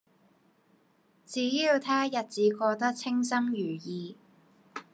[1.27, 4.17] 只要他日子過得稱心如意